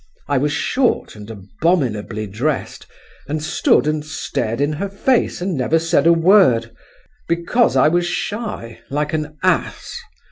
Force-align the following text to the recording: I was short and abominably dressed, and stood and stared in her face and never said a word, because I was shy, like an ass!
I 0.27 0.39
was 0.39 0.51
short 0.51 1.15
and 1.15 1.29
abominably 1.29 2.25
dressed, 2.25 2.87
and 3.27 3.39
stood 3.43 3.85
and 3.85 4.03
stared 4.03 4.59
in 4.59 4.73
her 4.73 4.89
face 4.89 5.41
and 5.41 5.55
never 5.55 5.77
said 5.77 6.07
a 6.07 6.11
word, 6.11 6.71
because 7.27 7.75
I 7.75 7.87
was 7.87 8.07
shy, 8.07 8.79
like 8.89 9.13
an 9.13 9.37
ass! 9.43 9.95